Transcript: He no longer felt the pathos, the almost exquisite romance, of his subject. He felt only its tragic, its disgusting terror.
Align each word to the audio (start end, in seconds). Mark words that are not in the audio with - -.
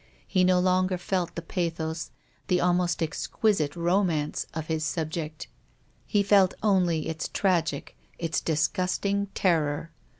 He 0.27 0.43
no 0.43 0.57
longer 0.59 0.97
felt 0.97 1.35
the 1.35 1.43
pathos, 1.43 2.09
the 2.47 2.59
almost 2.59 3.03
exquisite 3.03 3.75
romance, 3.75 4.47
of 4.55 4.65
his 4.65 4.83
subject. 4.83 5.47
He 6.07 6.23
felt 6.23 6.55
only 6.63 7.07
its 7.07 7.27
tragic, 7.27 7.95
its 8.17 8.41
disgusting 8.41 9.27
terror. 9.35 9.91